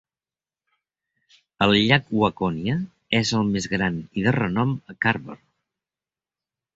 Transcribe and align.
El 1.65 1.73
llac 1.81 2.07
Waconia 2.21 2.77
és 3.19 3.33
el 3.41 3.45
més 3.57 3.67
gran 3.73 3.99
i 4.21 4.23
de 4.29 4.33
renom 4.39 4.73
a 4.93 4.97
Carver. 5.07 5.37